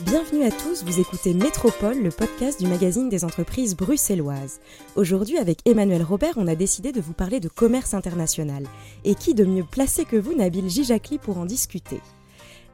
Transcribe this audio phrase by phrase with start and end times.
[0.00, 4.58] Bienvenue à tous, vous écoutez Métropole, le podcast du magazine des entreprises bruxelloises.
[4.96, 8.66] Aujourd'hui, avec Emmanuel Robert, on a décidé de vous parler de commerce international.
[9.04, 12.00] Et qui de mieux placé que vous, Nabil Gijakli, pour en discuter?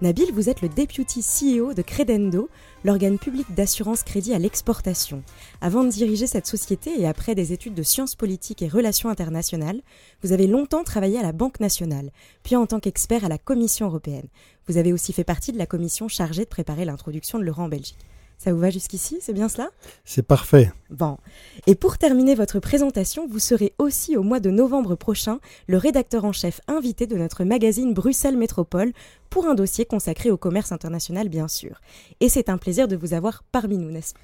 [0.02, 2.48] Nabil, vous êtes le deputy CEO de Credendo,
[2.84, 5.22] l'organe public d'assurance crédit à l'exportation.
[5.60, 9.82] Avant de diriger cette société et après des études de sciences politiques et relations internationales,
[10.22, 12.12] vous avez longtemps travaillé à la Banque nationale,
[12.42, 14.28] puis en tant qu'expert à la Commission européenne.
[14.68, 17.68] Vous avez aussi fait partie de la commission chargée de préparer l'introduction de l'euro en
[17.68, 17.98] Belgique.
[18.42, 19.68] Ça vous va jusqu'ici C'est bien cela?
[20.06, 20.72] C'est parfait.
[20.88, 21.18] Bon.
[21.66, 26.24] Et pour terminer votre présentation, vous serez aussi au mois de novembre prochain le rédacteur
[26.24, 28.94] en chef invité de notre magazine Bruxelles Métropole
[29.28, 31.82] pour un dossier consacré au commerce international, bien sûr.
[32.20, 34.20] Et c'est un plaisir de vous avoir parmi nous, n'est-ce pas?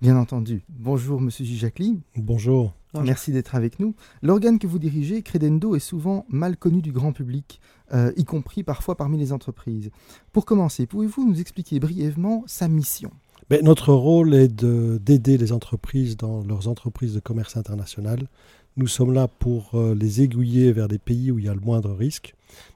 [0.00, 0.62] Bien entendu.
[0.68, 2.00] Bonjour, monsieur Jacqueline.
[2.16, 2.74] Bonjour.
[3.00, 3.94] Merci d'être avec nous.
[4.22, 7.60] L'organe que vous dirigez, Credendo, est souvent mal connu du grand public,
[7.94, 9.92] euh, y compris parfois parmi les entreprises.
[10.32, 13.12] Pour commencer, pouvez-vous nous expliquer brièvement sa mission?
[13.62, 18.28] Notre rôle est d'aider les entreprises dans leurs entreprises de commerce international.
[18.76, 21.60] Nous sommes là pour euh, les aiguiller vers des pays où il y a le
[21.60, 22.34] moindre risque.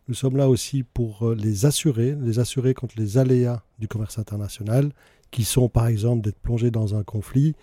[0.09, 4.19] Nous sommes là aussi pour euh, les assurer, les assurer contre les aléas du commerce
[4.19, 4.93] international,
[5.31, 7.55] qui sont par exemple d'être plongés dans un conflit,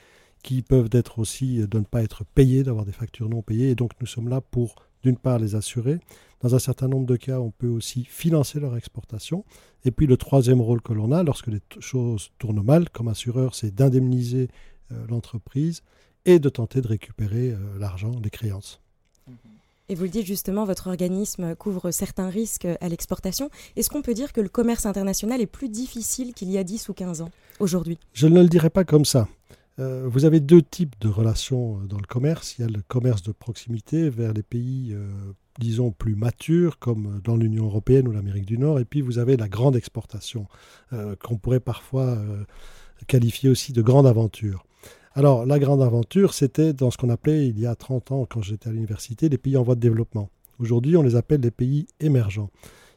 [0.41, 3.69] qui peuvent être aussi de ne pas être payés, d'avoir des factures non payées.
[3.69, 5.99] Et donc nous sommes là pour d'une part les assurer.
[6.43, 9.45] Dans un certain nombre de cas, on peut aussi financer leur exportation.
[9.85, 13.55] Et puis le troisième rôle que l'on a, lorsque les choses tournent mal, comme assureur,
[13.55, 14.49] c'est d'indemniser
[14.91, 15.81] euh, l'entreprise
[16.25, 18.81] et de tenter de récupérer euh, l'argent, les créances.
[19.89, 23.49] Et vous le dites justement, votre organisme couvre certains risques à l'exportation.
[23.75, 26.89] Est-ce qu'on peut dire que le commerce international est plus difficile qu'il y a 10
[26.89, 27.97] ou 15 ans aujourd'hui?
[28.13, 29.27] Je ne le dirais pas comme ça.
[29.79, 32.57] Euh, vous avez deux types de relations euh, dans le commerce.
[32.57, 35.07] Il y a le commerce de proximité vers les pays, euh,
[35.59, 38.79] disons, plus matures, comme dans l'Union européenne ou l'Amérique du Nord.
[38.79, 40.47] Et puis vous avez la grande exportation,
[41.21, 42.17] qu'on pourrait parfois
[43.07, 44.65] qualifier aussi de grande aventure.
[45.15, 48.41] Alors, la grande aventure, c'était dans ce qu'on appelait, il y a 30 ans, quand
[48.41, 50.29] j'étais à l'université, les pays en voie de développement.
[50.57, 52.49] Aujourd'hui, on les appelle les pays émergents.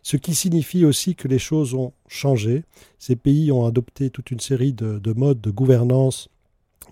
[0.03, 2.65] Ce qui signifie aussi que les choses ont changé.
[2.99, 6.29] Ces pays ont adopté toute une série de modes de gouvernance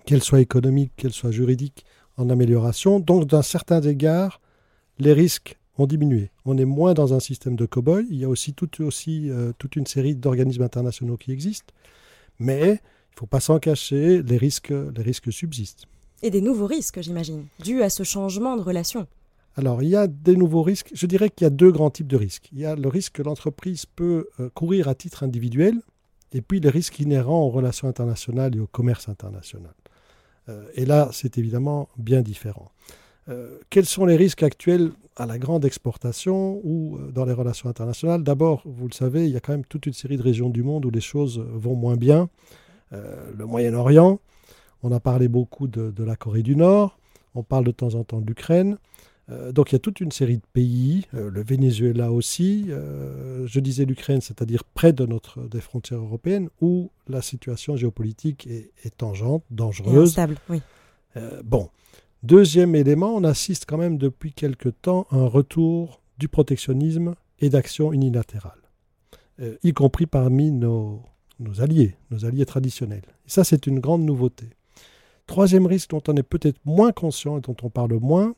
[0.05, 1.85] qu'elle soit économique, qu'elle soit juridique,
[2.17, 2.99] en amélioration.
[2.99, 4.41] Donc, d'un certain égard,
[4.99, 6.31] les risques ont diminué.
[6.45, 8.05] On est moins dans un système de cow-boy.
[8.09, 11.73] Il y a aussi, toute, aussi euh, toute une série d'organismes internationaux qui existent.
[12.39, 15.85] Mais il ne faut pas s'en cacher, les risques, les risques subsistent.
[16.21, 19.07] Et des nouveaux risques, j'imagine, dus à ce changement de relation.
[19.57, 20.91] Alors, il y a des nouveaux risques.
[20.93, 22.49] Je dirais qu'il y a deux grands types de risques.
[22.51, 25.75] Il y a le risque que l'entreprise peut euh, courir à titre individuel,
[26.33, 29.73] et puis les risques inhérents aux relations internationales et au commerce international.
[30.49, 32.71] Euh, et là, c'est évidemment bien différent.
[33.27, 37.69] Euh, quels sont les risques actuels à la grande exportation ou euh, dans les relations
[37.69, 38.23] internationales?
[38.23, 40.63] D'abord, vous le savez, il y a quand même toute une série de régions du
[40.63, 42.29] monde où les choses vont moins bien.
[42.91, 44.19] le Moyen-Orient,
[44.83, 46.99] on a parlé beaucoup de, la Corée du Nord,
[47.33, 48.77] on parle de temps en temps de l'Ukraine.
[49.31, 53.47] Euh, donc il y a toute une série de pays, euh, le Venezuela aussi, euh,
[53.47, 58.95] je disais l'Ukraine, c'est-à-dire près de notre, des frontières européennes, où la situation géopolitique est,
[58.95, 60.09] tangente, dangereuse.
[60.09, 60.61] Instable, oui.
[61.43, 61.69] bon,
[62.25, 67.49] deuxième élément, on assiste quand même depuis quelque temps à un retour du protectionnisme et
[67.49, 68.61] d'actions unilatérales,
[69.63, 71.03] y compris parmi nos,
[71.39, 73.05] nos alliés, nos alliés traditionnels.
[73.25, 74.49] Et ça, c'est une grande nouveauté.
[75.27, 78.33] Troisième risque dont on est peut-être moins conscient et dont on parle moins,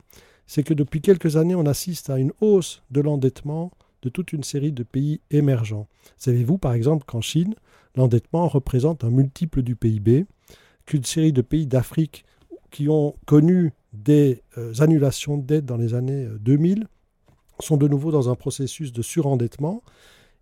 [0.45, 3.71] c'est que depuis quelques années, on assiste à une hausse de l'endettement
[4.01, 5.87] de toute une série de pays émergents.
[6.17, 7.55] Savez-vous, par exemple, qu'en Chine,
[7.95, 10.25] l'endettement représente un multiple du PIB,
[10.85, 12.23] qu'une série de pays d'Afrique
[12.77, 16.85] qui ont connu des euh, annulations de dettes dans les années 2000 euh,
[17.59, 19.81] sont de nouveau dans un processus de surendettement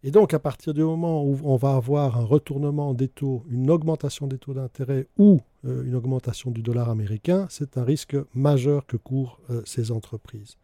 [0.04, 3.72] et donc, à partir du moment où on va avoir un retournement des taux, une
[3.72, 8.86] augmentation des taux d'intérêt ou euh, une augmentation du dollar américain, c'est un risque majeur
[8.86, 10.58] que courent ces entreprises.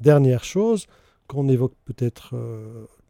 [0.00, 0.86] Dernière chose
[1.28, 2.34] qu'on évoque peut-être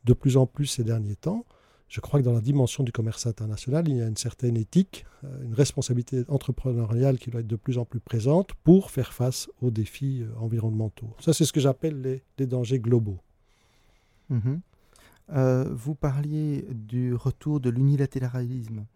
[0.04, 1.46] de plus en plus ces derniers temps,
[1.88, 5.06] je crois que dans la dimension du commerce international, il y a une certaine éthique,
[5.42, 9.70] une responsabilité entrepreneuriale qui doit être de plus en plus présente pour faire face aux
[9.70, 11.14] défis environnementaux.
[11.20, 13.18] Ça, c'est ce que j'appelle les, dangers globaux.
[14.32, 14.60] Mm-hmm.
[15.32, 18.86] Euh, vous parliez du retour de l'unilatéralisme,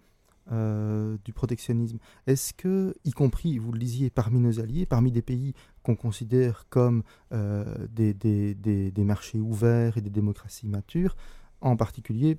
[0.52, 1.98] euh, du protectionnisme.
[2.26, 6.66] Est-ce que, y compris, vous le disiez, parmi nos alliés, parmi des pays qu'on considère
[6.70, 7.02] comme
[7.32, 11.16] euh, des, marchés ouverts et des démocraties matures,
[11.60, 12.38] en particulier,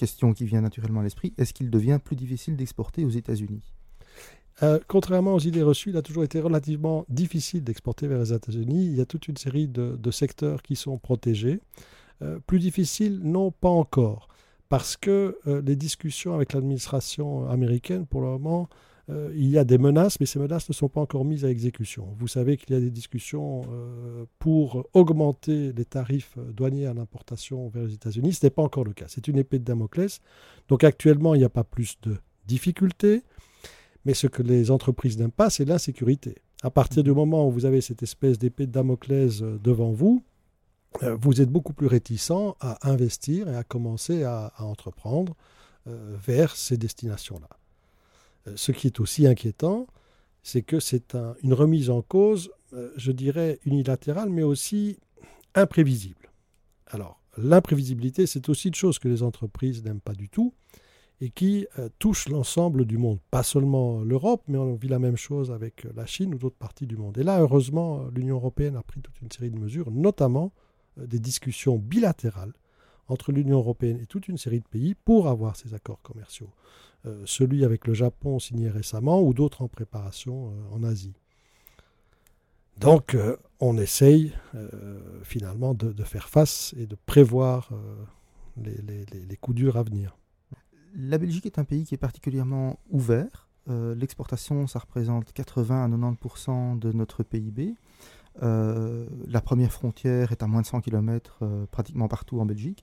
[0.00, 3.62] question qui vient naturellement à l'esprit, est-ce qu'il devient plus difficile d'exporter aux États-Unis?
[4.88, 8.84] Contrairement aux idées reçues, il a toujours été relativement difficile d'exporter vers les États-Unis.
[8.86, 11.60] Il y a toute une série de, secteurs qui sont protégés.
[12.20, 14.28] Euh, plus difficile Non, pas encore.
[14.68, 18.68] parce que les discussions avec l'administration américaine, pour le moment,
[19.10, 21.50] euh, il y a des menaces, mais ces menaces ne sont pas encore mises à
[21.50, 22.14] exécution.
[22.18, 27.68] Vous savez qu'il y a des discussions euh, pour augmenter les tarifs douaniers à l'importation
[27.68, 28.34] vers les États-Unis.
[28.34, 29.06] Ce n'est pas encore le cas.
[29.08, 30.20] C'est une épée de Damoclès.
[30.68, 32.16] Donc actuellement, il n'y a pas plus de
[32.46, 33.22] difficultés.
[34.04, 36.36] Mais ce que les entreprises n'aiment pas, c'est l'insécurité.
[36.62, 40.22] À partir du moment où vous avez cette espèce d'épée de Damoclès euh, devant vous,
[41.02, 45.36] vous êtes beaucoup plus réticent à investir et à commencer à, entreprendre
[45.86, 47.59] vers ces destinations-là.
[48.46, 49.86] Euh, ce qui est aussi inquiétant,
[50.42, 54.98] c'est que c'est une remise en cause, euh, je dirais, unilatérale, mais aussi
[55.54, 56.30] imprévisible.
[56.86, 60.54] Alors, l'imprévisibilité, c'est aussi une chose que les entreprises n'aiment pas du tout
[61.20, 65.18] et qui euh, touche l'ensemble du monde, pas seulement l'Europe, mais on vit la même
[65.18, 67.18] chose avec la Chine ou d'autres parties du monde.
[67.18, 70.52] Et là, heureusement, l'Union européenne a pris toute une série de mesures, notamment
[70.96, 72.54] des discussions bilatérales
[73.08, 76.50] entre l'Union européenne et toute une série de pays pour avoir ces accords commerciaux.
[77.06, 81.14] Euh, celui avec le Japon signé récemment ou d'autres en préparation euh, en Asie.
[82.76, 84.34] Donc euh, on essaye
[85.22, 87.70] finalement de, faire face et de prévoir
[88.56, 90.16] les, coups durs à venir.
[90.94, 93.48] La Belgique est un pays qui est particulièrement ouvert.
[93.66, 97.74] L'exportation, ça représente 80 à 90% de notre PIB.
[98.40, 102.82] la première frontière est à moins de 100 km pratiquement partout en Belgique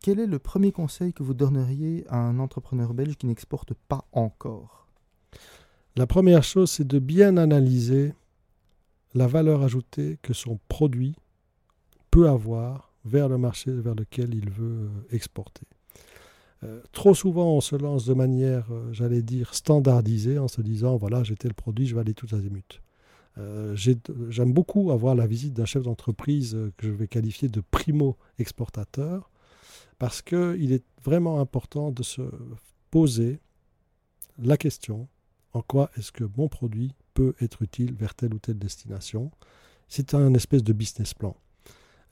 [0.00, 4.04] quel est le premier conseil que vous donneriez à un entrepreneur belge qui n'exporte pas
[4.12, 4.86] encore?
[5.96, 8.14] La première chose, c'est de bien analyser
[9.14, 11.16] la valeur ajoutée que son produit
[12.10, 15.66] peut avoir vers le marché vers lequel il veut euh, exporter.
[16.62, 20.96] Euh, trop souvent, on se lance de manière, euh, j'allais dire, standardisée en se disant,
[20.96, 22.80] voilà, j'ai tel produit, je vais aller tout azimut.
[23.74, 29.30] J'aime beaucoup avoir la visite d'un chef d'entreprise que je vais qualifier de primo-exportateur,
[30.00, 32.22] parce qu'il est vraiment important de se
[32.90, 33.38] poser
[34.42, 35.08] la question
[35.52, 39.30] en quoi est-ce que mon produit peut être utile vers telle ou telle destination?
[39.88, 41.36] C'est un espèce de business plan.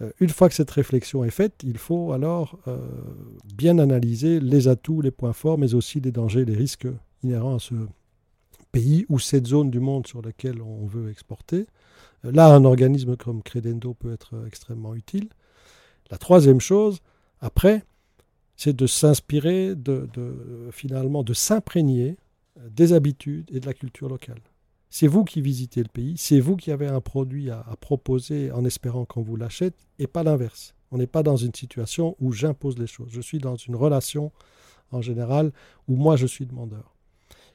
[0.02, 2.79] Euh, une fois que cette réflexion est faite, il faut alors euh,
[3.55, 6.88] bien analyser les atouts, les points forts, mais aussi les dangers, les risques
[7.23, 7.75] inhérents à ce
[8.70, 11.67] pays ou cette zone du monde sur laquelle on veut exporter.
[12.26, 15.31] Euh, là, un organisme comme Credendo peut être extrêmement utile.
[16.11, 17.00] La troisième chose,
[17.40, 17.85] après,
[18.56, 20.08] c'est de s'inspirer, de,
[20.73, 22.17] finalement, de s'imprégner
[22.70, 24.40] des habitudes et de la culture locale.
[24.90, 28.64] C'est vous qui visitez le pays, c'est vous qui avez un produit à, proposer en
[28.64, 30.75] espérant qu'on vous l'achète et pas l'inverse.
[30.90, 33.11] On n'est pas dans une situation où j'impose les choses.
[33.12, 34.32] Je suis dans une relation
[34.90, 35.52] en général
[35.87, 36.96] où moi je suis demandeur.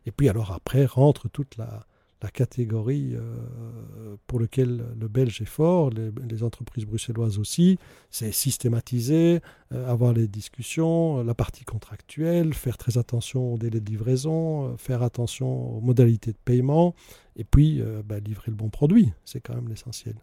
[0.05, 1.87] Et puis alors après rentre toute la,
[2.23, 7.77] la catégorie euh, pour laquelle le Belge est fort, les, entreprises bruxelloises aussi,
[8.09, 9.41] c'est systématiser,
[9.73, 14.75] euh, avoir les discussions, euh, la partie contractuelle, faire très attention aux délais de livraison,
[14.77, 16.95] faire attention aux modalités de paiement,
[17.35, 20.15] et puis bah, livrer le bon produit, c'est quand même l'essentiel.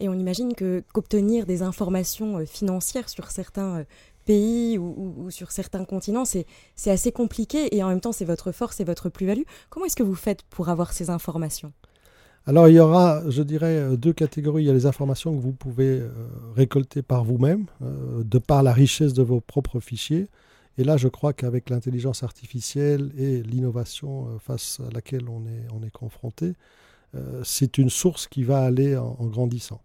[0.00, 3.84] Et on imagine que qu'obtenir des informations financières sur certains
[4.24, 6.46] pays ou, sur certains continents, c'est
[6.90, 9.42] assez compliqué et en même temps c'est votre force et votre plus-value.
[9.70, 11.72] Comment est-ce que vous faites pour avoir ces informations?
[12.46, 14.64] Alors il y aura, je dirais, euh, deux catégories.
[14.64, 16.10] Il y a les informations que vous pouvez euh,
[16.54, 20.28] récolter par vous-même, euh, de par la richesse de vos propres fichiers.
[20.76, 25.86] Et là, je crois qu'avec l'intelligence artificielle et l'innovation face à laquelle on est, on
[25.86, 26.54] est confronté,
[27.44, 29.80] c'est une source qui va aller en grandissant.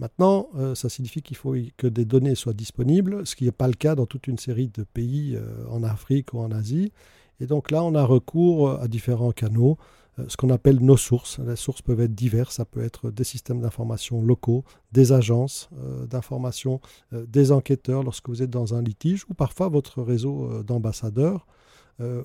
[0.00, 3.68] Maintenant, euh, ça signifie qu'il faut que des données soient disponibles, ce qui n'est pas
[3.68, 6.92] le cas dans toute une série de pays euh, en Afrique ou en Asie.
[7.40, 9.78] Et donc là, on a recours à différents canaux,
[10.18, 11.38] euh, ce qu'on appelle nos sources.
[11.38, 15.68] Les sources peuvent être diverses, ça peut être des systèmes d'information locaux, des agences
[16.08, 16.80] d'information,
[17.12, 21.46] des enquêteurs lorsque vous êtes dans un litige, ou parfois votre réseau d'ambassadeurs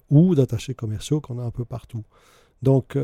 [0.09, 2.03] ou d'attachés commerciaux qu'on a un peu partout.
[2.61, 2.95] Donc,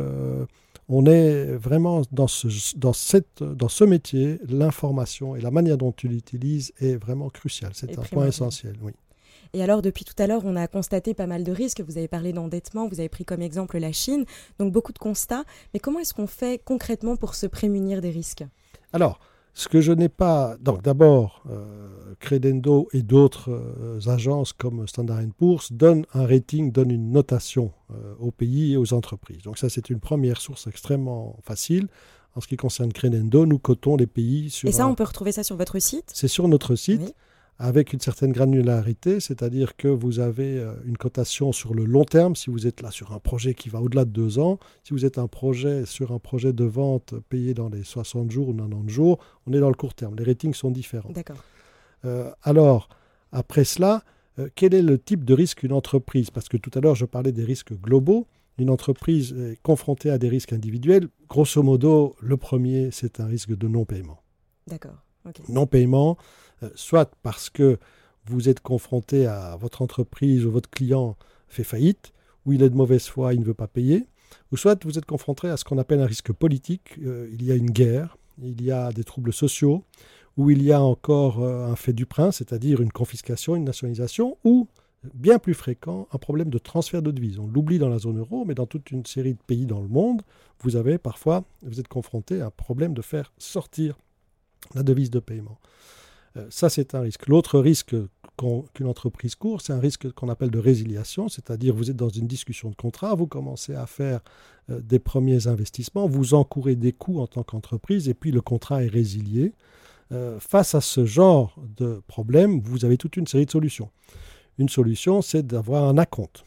[0.88, 5.92] on est vraiment dans ce, dans cette, dans ce métier, l'information et la manière dont
[5.92, 7.72] tu l'utilises est vraiment cruciale.
[7.74, 8.92] C'est un point essentiel, oui.
[9.54, 11.80] Et alors, depuis tout à l'heure, on a constaté pas mal de risques.
[11.80, 14.26] Vous avez parlé d'endettement, vous avez pris comme exemple la Chine,
[14.60, 15.46] donc beaucoup de constats.
[15.74, 18.44] Mais comment est-ce qu'on fait concrètement pour se prémunir des risques?
[18.92, 19.20] Alors,
[19.56, 20.58] ce que je n'ai pas.
[20.60, 26.92] Donc, d'abord, euh, Credendo et d'autres euh, agences comme Standard Poor's donnent un rating, donnent
[26.92, 29.44] une notation euh, aux pays et aux entreprises.
[29.44, 31.88] Donc, ça, c'est une première source extrêmement facile.
[32.36, 34.68] En ce qui concerne Credendo, nous cotons les pays sur.
[34.68, 36.12] Et ça, on peut retrouver ça sur votre site?
[36.14, 37.16] C'est sur notre site
[37.58, 42.36] avec une certaine granularité, c'est-à-dire que vous avez euh, une cotation sur le long terme,
[42.36, 45.06] si vous êtes là sur un projet qui va au-delà de deux ans, si vous
[45.06, 48.94] êtes un projet sur un projet de vente payé dans les 60 jours ou 90
[48.94, 50.16] jours, on est dans le court terme.
[50.18, 51.12] Les ratings sont différents.
[51.12, 51.38] D'accord.
[52.04, 52.90] Euh, alors,
[53.32, 54.04] après cela,
[54.38, 56.32] euh, quel est le type de risque qu'une entreprise?
[56.32, 58.28] Parce que tout à l'heure, je parlais des risques globaux.
[58.58, 61.08] Une entreprise est confrontée à des risques individuels.
[61.30, 64.22] Grosso modo, le premier, c'est un risque de non-paiement.
[64.68, 65.05] D'accord.
[65.50, 66.18] Non-paiement,
[66.64, 67.80] euh, soit parce que
[68.28, 71.16] vous êtes confronté à votre entreprise ou votre client
[71.48, 72.12] fait faillite,
[72.46, 74.06] ou il est de mauvaise foi, il ne veut pas payer,
[74.52, 76.98] ou soit vous êtes confronté à ce qu'on appelle un risque politique.
[77.04, 79.84] Euh, il y a une guerre, il y a des troubles sociaux,
[80.38, 84.38] ou il y a encore euh, un fait du prince, c'est-à-dire une confiscation, une nationalisation,
[84.44, 84.68] ou,
[85.14, 87.40] bien plus fréquent, un problème de transfert de devises.
[87.40, 89.88] On l'oublie dans la zone euro, mais dans toute une série de pays dans le
[89.88, 90.22] monde,
[90.62, 93.98] vous avez parfois, vous êtes confronté à un problème de faire sortir
[94.74, 95.60] la devise de paiement.
[96.38, 97.28] Euh, ça, c'est un risque.
[97.28, 97.96] L'autre risque
[98.38, 102.28] qu'une entreprise court, c'est un risque qu'on appelle de résiliation, c'est-à-dire vous êtes dans une
[102.28, 104.20] discussion de contrat, vous commencez à faire
[104.70, 108.84] euh, des premiers investissements, vous encourez des coûts en tant qu'entreprise, et puis le contrat
[108.84, 109.54] est résilié.
[110.12, 113.90] Euh, face à ce genre de problème, vous avez toute une série de solutions.
[114.58, 116.46] Une solution, c'est d'avoir un acompte.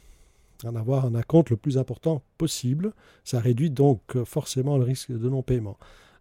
[0.64, 2.92] En avoir un acompte le plus important possible.
[3.24, 5.78] Ça réduit donc forcément le risque de non-paiement.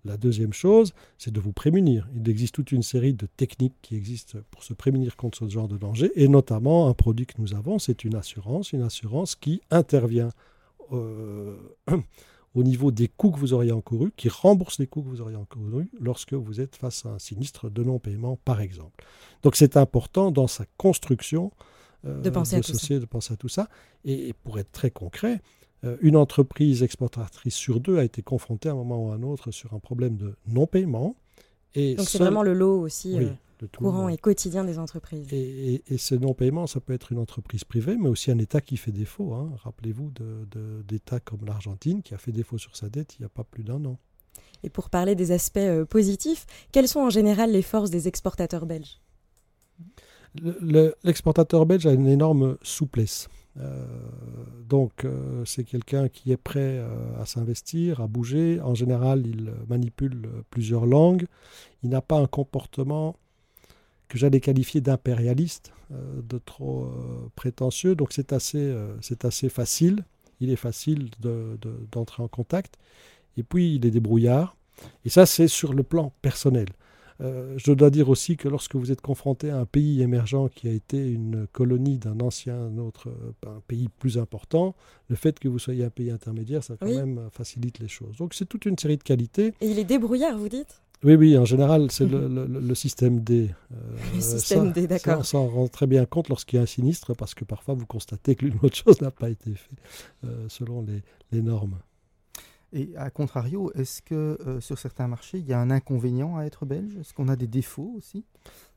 [0.07, 2.07] La deuxième chose, c'est de vous prémunir.
[2.15, 5.67] Il existe toute une série de techniques qui existent pour se prémunir contre ce genre
[5.67, 9.61] de danger, et notamment un produit que nous avons, c'est une assurance, une assurance qui
[9.69, 10.29] intervient
[10.93, 11.57] euh,
[12.55, 15.35] au niveau des coûts que vous auriez encourus, qui rembourse les coûts que vous auriez
[15.35, 19.03] encourus lorsque vous êtes face à un sinistre de non-paiement, par exemple.
[19.43, 21.51] Donc c'est important dans sa construction
[22.05, 23.67] euh, de, penser de penser à tout ça.
[24.05, 25.41] Et, pour être très concret,
[26.01, 29.51] une entreprise exportatrice sur deux a été confrontée à un moment ou à un autre
[29.51, 31.15] sur un problème de non-paiement.
[31.75, 35.27] Donc c'est vraiment le lot aussi euh, courant et quotidien des entreprises.
[35.31, 38.91] Et, ce non-paiement, ça peut être une entreprise privée, mais aussi un État qui fait
[38.91, 39.33] défaut.
[39.33, 39.51] Hein.
[39.63, 40.11] Rappelez-vous
[40.87, 43.63] d'États comme l'Argentine qui a fait défaut sur sa dette il n'y a pas plus
[43.63, 43.97] d'un an.
[44.63, 48.65] Et pour parler des aspects euh, positifs, quelles sont en général les forces des exportateurs
[48.65, 48.99] belges?
[51.03, 53.29] L'exportateur belge a une énorme souplesse.
[53.59, 53.85] Euh,
[54.69, 58.59] donc euh, c'est quelqu'un qui est prêt euh, à s'investir, à bouger.
[58.61, 61.25] En général, il manipule plusieurs langues.
[61.83, 63.15] Il n'a pas un comportement
[64.07, 66.89] que j'allais qualifier d'impérialiste, de trop
[67.35, 67.93] prétentieux.
[67.93, 70.05] Donc c'est assez, c'est assez facile.
[70.39, 71.09] Il est facile
[71.91, 72.77] d'entrer en contact.
[73.35, 74.55] Et puis il est débrouillard.
[75.03, 76.67] Et ça, c'est sur le plan personnel.
[77.21, 80.67] Euh, je dois dire aussi que lorsque vous êtes confronté à un pays émergent qui
[80.67, 84.75] a été une colonie d'un ancien autre euh, un pays plus important,
[85.09, 88.17] le fait que vous soyez un pays intermédiaire, ça quand même euh, facilite les choses.
[88.17, 89.53] Donc c'est toute une série de qualités.
[89.61, 90.81] Et il est débrouillard, vous dites?
[91.03, 93.51] Oui, oui, en général, c'est le, système D.
[94.15, 95.19] le système D, d'accord.
[95.19, 97.85] On s'en rend très bien compte lorsqu'il y a un sinistre, parce que parfois vous
[97.85, 99.77] constatez que l'une ou autre chose n'a pas été faite
[100.47, 100.83] selon
[101.31, 101.77] les normes.
[102.73, 106.43] Et à contrario, est-ce que euh, sur certains marchés, il y a un inconvénient à
[106.43, 106.97] être belge?
[106.99, 108.25] Est-ce qu'on a des défauts aussi?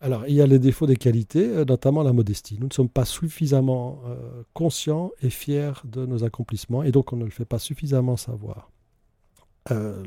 [0.00, 2.56] Alors, il y a les défauts des qualités, euh, notamment la modestie.
[2.61, 7.16] Nous ne sommes pas suffisamment euh, conscients et fiers de nos accomplissements, et donc on
[7.16, 8.70] ne le fait pas suffisamment savoir.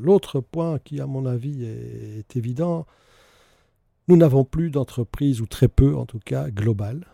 [0.02, 2.86] L'autre point qui, à mon avis, est, est évident,
[4.10, 7.06] nous n'avons plus d'entreprise, ou très peu en tout cas, globale.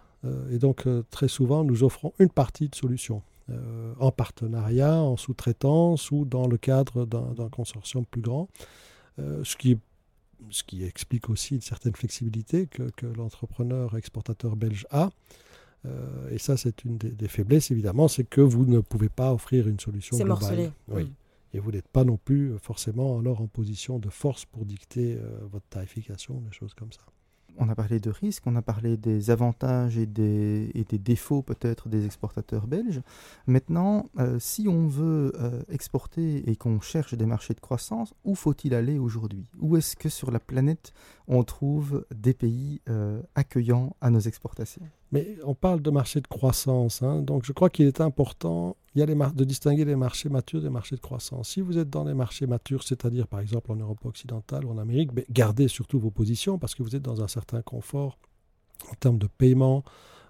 [0.49, 3.21] et donc, très souvent, nous offrons une partie de solution.
[3.51, 8.47] Euh, en partenariat, en sous-traitance ou dans le cadre d'un consortium plus grand,
[9.17, 9.77] euh, ce, qui,
[10.49, 15.09] ce qui explique aussi une certaine flexibilité que, que l'entrepreneur exportateur belge a.
[15.85, 19.67] Euh, et ça, c'est une des, faiblesses, évidemment, c'est que vous ne pouvez pas offrir
[19.67, 20.39] une solution globale.
[20.39, 20.71] Morcelé.
[20.87, 21.03] Oui.
[21.05, 21.13] Mm.
[21.55, 25.17] Et vous n'êtes pas non plus forcément alors en position de force pour dicter
[25.51, 27.01] votre tarification, des choses comme ça
[27.59, 32.05] on a parlé de risques, on a parlé des avantages et des, défauts peut-être des
[32.05, 33.01] exportateurs belges.
[33.47, 38.33] Maintenant, euh, si on veut euh, exporter et qu'on cherche des marchés de croissance, où
[38.35, 39.45] faut-il aller aujourd'hui?
[39.59, 40.93] Où est-ce que sur la planète
[41.27, 44.87] on trouve des pays euh, accueillants à nos exportations?
[45.11, 47.21] Mais on parle de marché de croissance, hein.
[47.21, 50.61] donc je crois qu'il est important il y a les de distinguer les marchés matures
[50.61, 51.49] des marchés de croissance.
[51.49, 54.77] Si vous êtes dans les marchés matures, c'est-à-dire par exemple en Europe occidentale ou en
[54.77, 58.17] Amérique, ben, gardez surtout vos positions parce que vous êtes dans un certain confort
[58.91, 59.83] en termes de paiement,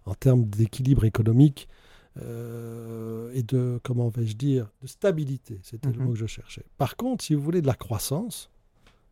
[0.05, 1.69] en termes d'équilibre économique
[2.17, 5.59] euh, et de, comment vais-je dire, de stabilité.
[5.63, 6.05] C'était le mhm.
[6.05, 6.65] mot que je cherchais.
[6.77, 8.49] Par contre, si vous voulez de la croissance,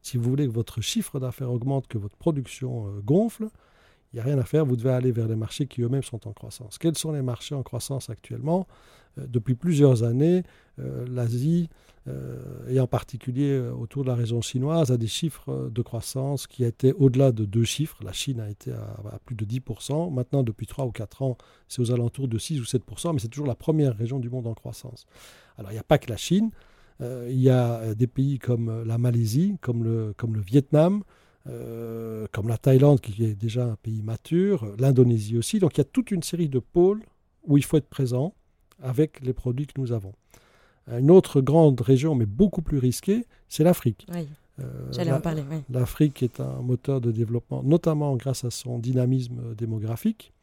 [0.02, 3.50] si vous voulez que votre chiffre d'affaires augmente, que votre production euh, gonfle,
[4.14, 6.28] il n'y a rien à faire, vous devez aller vers les marchés qui eux-mêmes sont
[6.28, 6.78] en croissance.
[6.78, 8.68] Quels sont les marchés en croissance actuellement?
[9.20, 10.44] Euh, Depuis plusieurs années,
[10.80, 11.70] euh, l'Asie,
[12.08, 12.38] euh,
[12.70, 16.94] et en particulier autour de la région chinoise, a des chiffres de croissance qui étaient
[16.94, 17.98] au-delà de deux chiffres.
[18.02, 20.14] La Chine a été à, plus de 10%.
[20.14, 21.38] Maintenant, depuis 3 ou 4 ans,
[21.68, 24.48] c'est aux alentours de 6 ou 7%, mais c'est toujours la première région du monde
[24.48, 25.06] en croissance.
[25.58, 26.52] Alors, il n'y a pas que la Chine.
[27.02, 31.04] il y a des pays comme la Malaisie, comme le, comme le Vietnam,
[32.32, 35.60] comme la Thaïlande qui est déjà un pays mature, l'Indonésie aussi.
[35.60, 37.04] Donc il y a toute une série de pôles
[37.46, 38.34] où il faut être présent
[38.82, 40.13] avec les produits que nous avons.
[40.89, 44.08] Une autre grande région, mais beaucoup plus risquée, c'est l'Afrique.
[44.13, 44.27] Oui.
[44.92, 45.44] J'allais en parler.
[45.50, 45.58] Oui.
[45.70, 50.34] L'Afrique est un moteur de développement, notamment grâce à son dynamisme démographique.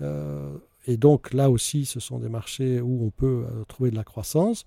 [0.00, 4.64] et donc là aussi, ce sont des marchés où on peut trouver de la croissance.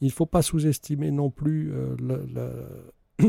[0.00, 1.72] Il ne faut pas sous-estimer non plus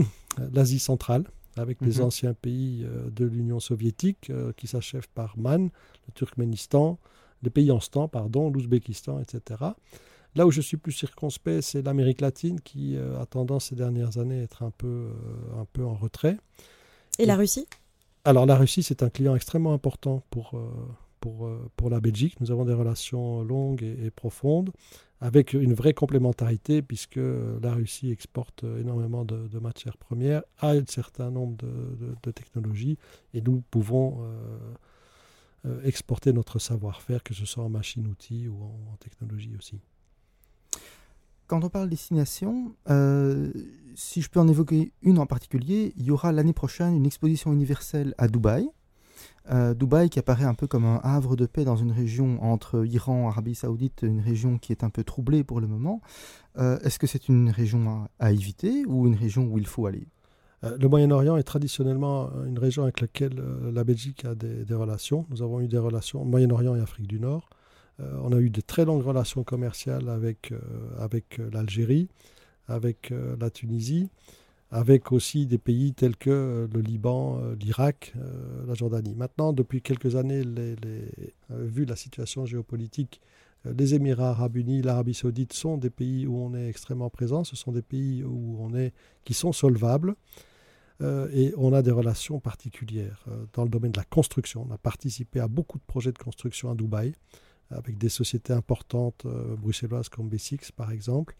[0.53, 1.25] l'Asie centrale,
[1.57, 2.05] avec les mhm.
[2.05, 5.69] anciens pays de l'Union soviétique qui s'achèvent par Man,
[6.07, 6.99] le Turkménistan,
[7.43, 9.63] les pays en stand, pardon, l'Ouzbékistan, etc.
[10.35, 14.17] Là où je suis plus circonspect, c'est l'Amérique latine qui euh, a tendance ces dernières
[14.17, 16.37] années à être un peu, euh, un peu en retrait.
[17.19, 17.67] Et, la Russie?
[18.25, 20.67] Alors la Russie, c'est un client extrêmement important pour, euh,
[21.25, 22.39] pour, pour la Belgique.
[22.39, 24.71] Nous avons des relations longues et, profondes,
[25.21, 27.19] avec une vraie complémentarité, puisque
[27.61, 32.99] la Russie exporte énormément de, matières premières, a un certain nombre de, technologies,
[33.33, 34.19] et nous pouvons
[35.65, 39.79] euh, exporter notre savoir-faire, que ce soit en machine-outil ou en, technologie aussi.
[41.47, 43.51] Quand on parle destination, euh,
[43.95, 47.51] si je peux en évoquer une en particulier, il y aura l'année prochaine une exposition
[47.51, 48.69] universelle à Dubaï.
[49.51, 52.85] Euh, Dubaï qui apparaît un peu comme un havre de paix dans une région entre
[52.85, 56.01] Iran, Arabie Saoudite, une région qui est un peu troublée pour le moment.
[56.57, 60.07] Est-ce que c'est une région à, éviter ou une région où il faut aller?
[60.65, 65.25] Euh, le Moyen-Orient est traditionnellement une région avec laquelle euh, la Belgique a des, relations.
[65.29, 67.49] Nous avons eu des relations Moyen-Orient et Afrique du Nord.
[67.99, 70.53] Euh, on a eu de très longues relations commerciales avec,
[70.97, 72.09] avec l'Algérie,
[72.67, 74.09] avec la Tunisie,
[74.75, 78.13] avec aussi des pays tels que le Liban, l'Irak,
[78.67, 79.15] la Jordanie.
[79.15, 80.43] Maintenant, depuis quelques années,
[81.49, 83.21] vu la situation géopolitique,
[83.63, 87.43] les Émirats arabes unis, l'Arabie saoudite sont des pays où on est extrêmement présent.
[87.43, 90.15] Ce sont des pays où on est, qui sont solvables.
[91.01, 94.65] Euh, et on a des relations particulières euh, dans le domaine de la construction.
[94.69, 97.13] On a participé à beaucoup de projets de construction à Dubaï,
[97.69, 101.35] avec des sociétés importantes euh, bruxelloises comme B6 par exemple.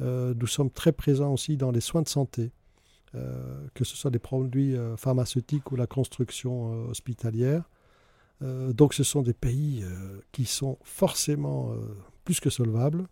[0.00, 2.52] nous sommes très présents aussi dans les soins de santé,
[3.12, 7.68] que ce soit des produits pharmaceutiques ou la construction hospitalière.
[8.40, 9.84] donc ce sont des pays
[10.32, 11.74] qui sont forcément
[12.24, 13.08] plus que solvables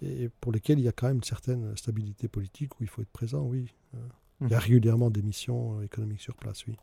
[0.00, 3.02] et pour lesquels il y a quand même une certaine stabilité politique où il faut
[3.02, 3.66] être présent, oui.
[4.44, 6.76] Il y a régulièrement des missions euh, économiques sur place, oui.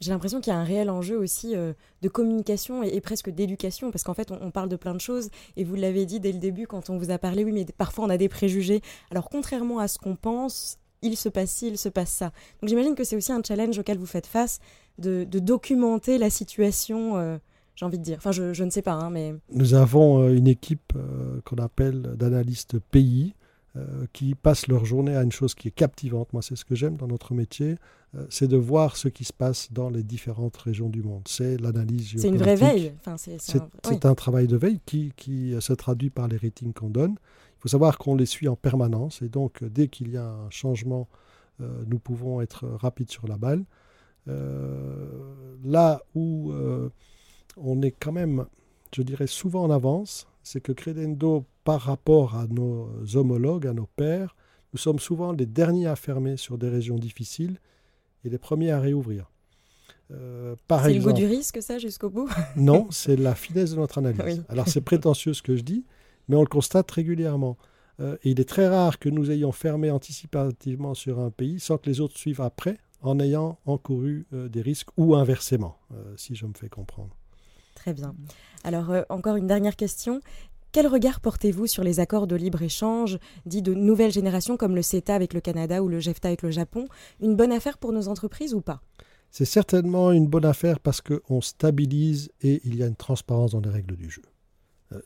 [0.00, 3.90] J'ai l'impression qu'il y a un réel enjeu aussi euh, de communication et, presque d'éducation,
[3.90, 6.38] parce qu'en fait, on, parle de plein de choses, et vous l'avez dit dès le
[6.38, 8.82] début quand on vous a parlé, oui, mais parfois on a des préjugés.
[9.10, 12.32] Alors, contrairement à ce qu'on pense, il se passe ci, il se passe ça.
[12.60, 14.58] Donc, j'imagine que c'est aussi un challenge auquel vous faites face,
[14.98, 17.36] de, documenter la situation, euh,
[17.76, 18.16] j'ai envie de dire.
[18.18, 19.34] Enfin, je, ne sais pas, hein, mais...
[19.52, 20.92] Nous avons une équipe
[21.44, 23.34] qu'on appelle d'analystes pays,
[23.76, 26.32] euh, qui passent leur journée à une chose qui est captivante.
[26.32, 27.74] Moi, c'est ce que j'aime dans notre métier,
[28.14, 31.24] euh, c'est de voir ce qui se passe dans les différentes régions du monde.
[31.26, 32.92] C'est l'analyse C'est une vraie veille.
[33.00, 36.88] Enfin, c'est un, travail de veille qui, qui, euh, se traduit par les ratings qu'on
[36.88, 37.16] donne.
[37.64, 40.50] Il faut savoir qu'on les suit en permanence et donc dès qu'il y a un
[40.50, 41.08] changement,
[41.60, 43.64] nous pouvons être rapides sur la balle.
[44.26, 46.52] là où
[47.56, 48.44] on est quand même,
[48.94, 53.86] je dirais, souvent en avance, c'est que Credendo, par rapport à nos homologues, à nos
[53.86, 54.36] pairs,
[54.72, 57.58] nous sommes souvent les derniers à fermer sur des régions difficiles
[58.24, 59.30] et les premiers à réouvrir.
[60.10, 62.28] Euh, c'est le goût du risque, ça, jusqu'au bout?
[62.56, 64.44] Non, c'est la finesse de notre analyse.
[64.48, 65.84] Alors, c'est prétentieux ce que je dis,
[66.28, 67.56] mais on le constate régulièrement.
[68.00, 71.78] Euh, et il est très rare que nous ayons fermé anticipativement sur un pays sans
[71.78, 75.76] que les autres suivent après, en ayant encouru euh, des risques ou inversement,
[76.16, 77.14] si je me fais comprendre.
[77.74, 78.14] Très bien.
[78.62, 80.20] Alors, euh, encore une dernière question.
[80.72, 85.14] Quel regard portez-vous sur les accords de libre-échange dits de nouvelle génération comme le CETA
[85.14, 86.88] avec le Canada ou le GEFTA avec le Japon?
[87.20, 88.80] Une bonne affaire pour nos entreprises ou pas?
[89.30, 93.60] C'est certainement une bonne affaire parce qu'on stabilise et il y a une transparence dans
[93.60, 94.22] les règles du jeu.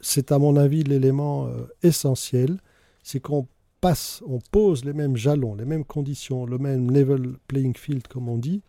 [0.01, 2.59] C'est à mon avis l'élément euh, essentiel,
[3.03, 3.47] c'est qu'on
[3.81, 8.29] passe, on pose les mêmes jalons, les mêmes conditions, le même level playing field comme
[8.29, 8.63] on dit,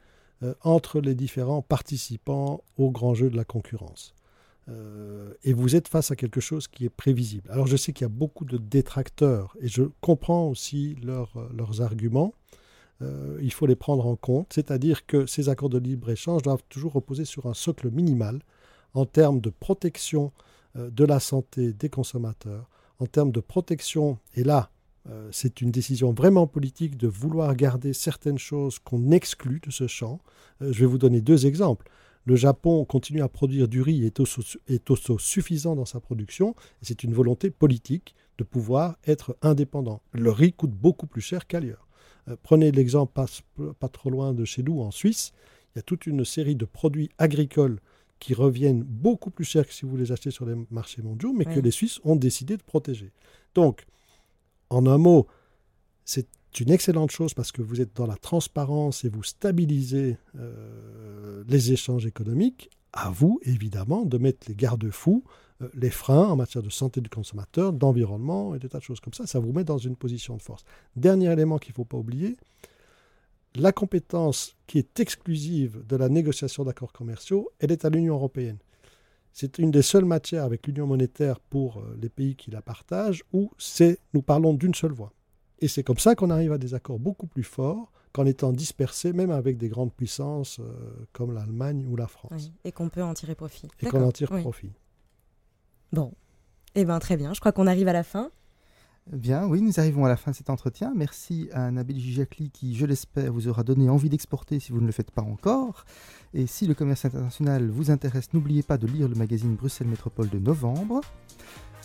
[0.44, 4.14] euh, entre les différents participants au grand jeu de la concurrence.
[4.70, 7.50] Euh, et vous êtes face à quelque chose qui est prévisible.
[7.52, 12.34] Alors je sais qu'il y a beaucoup de détracteurs et je comprends aussi leurs arguments.
[13.42, 17.24] Il faut les prendre en compte, c'est-à-dire que ces accords de libre-échange doivent toujours reposer
[17.24, 18.42] sur un socle minimal
[18.94, 20.34] en termes de protection
[20.90, 24.72] de la santé des consommateurs, en termes de protection, et là,
[25.10, 29.88] euh, c'est une décision vraiment politique de vouloir garder certaines choses qu'on exclut de ce
[29.88, 30.20] champ.
[30.62, 31.90] Euh, je vais vous donner deux exemples.
[32.26, 36.54] Le Japon continue à produire du riz et est aussi, suffisant dans sa production.
[36.82, 40.02] C'est une volonté politique de pouvoir être indépendant.
[40.12, 41.88] Le riz coûte beaucoup plus cher qu'ailleurs.
[42.28, 43.26] Euh, prenez l'exemple pas,
[43.80, 45.32] pas trop loin de chez nous, en Suisse.
[45.74, 47.80] Il y a toute une série de produits agricoles
[48.20, 51.46] qui reviennent beaucoup plus cher que si vous les achetez sur les marchés mondiaux, mais
[51.46, 53.12] que les Suisses ont décidé de protéger.
[53.56, 53.86] Donc,
[54.70, 55.28] en un mot,
[56.06, 56.28] c'est
[56.60, 61.72] une excellente chose parce que vous êtes dans la transparence et vous stabilisez euh, les
[61.72, 62.70] échanges économiques.
[62.92, 65.24] À vous, évidemment, de mettre les garde-fous,
[65.62, 69.00] euh, les freins en matière de santé du consommateur, d'environnement et des tas de choses
[69.00, 69.28] comme ça.
[69.28, 70.64] Ça vous met dans une position de force.
[70.96, 72.36] Dernier élément qu'il ne faut pas oublier,
[73.60, 78.58] la compétence qui est exclusive de la négociation d'accords commerciaux, elle est à l'Union européenne.
[79.32, 83.24] C'est une des seules matières avec l'Union monétaire pour euh, les pays qui la partagent
[83.32, 85.14] où c'est, nous parlons d'une seule voix.
[85.60, 89.14] Et c'est comme ça qu'on arrive à des accords beaucoup plus forts qu'en étant dispersés,
[89.14, 92.32] même avec des grandes puissances euh, comme l'Allemagne ou la France.
[92.34, 93.68] Oui, et qu'on peut en tirer profit.
[93.82, 94.42] Et qu'on en tire oui.
[94.42, 94.72] profit.
[95.92, 96.14] Bon.
[96.76, 97.34] Eh bien, très bien.
[97.34, 98.32] Je crois qu'on arrive à la fin.
[99.12, 100.94] Bien, oui, nous arrivons à la fin de cet entretien.
[100.96, 104.86] Merci à Nabil Gijakli qui, je l'espère, vous aura donné envie d'exporter si vous ne
[104.86, 105.86] le faites pas encore.
[106.36, 110.30] Et si le commerce international vous intéresse, n'oubliez pas de lire le magazine Bruxelles Métropole
[110.30, 111.02] de novembre.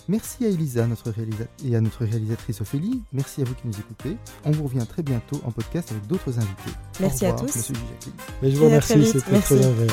[0.06, 3.02] Merci à Elisa notre réalisa- et à notre réalisatrice Ophélie.
[3.14, 4.18] Merci à vous qui nous écoutez.
[4.44, 6.70] On vous revient très bientôt en podcast avec d'autres invités.
[6.98, 7.56] Au Merci à revoir, tous.
[7.56, 8.12] Monsieur Gijakli.
[8.42, 9.92] Mais je vous remercie, c'était très agréable.